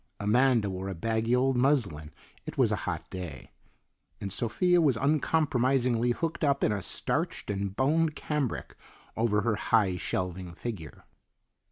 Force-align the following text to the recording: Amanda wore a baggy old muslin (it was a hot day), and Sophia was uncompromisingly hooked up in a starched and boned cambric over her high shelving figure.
Amanda 0.19 0.67
wore 0.67 0.89
a 0.89 0.95
baggy 0.95 1.35
old 1.35 1.55
muslin 1.55 2.09
(it 2.47 2.57
was 2.57 2.71
a 2.71 2.75
hot 2.89 3.07
day), 3.11 3.51
and 4.19 4.33
Sophia 4.33 4.81
was 4.81 4.97
uncompromisingly 4.97 6.09
hooked 6.09 6.43
up 6.43 6.63
in 6.63 6.71
a 6.71 6.81
starched 6.81 7.51
and 7.51 7.75
boned 7.75 8.15
cambric 8.15 8.75
over 9.15 9.41
her 9.41 9.57
high 9.57 9.97
shelving 9.97 10.55
figure. 10.55 11.05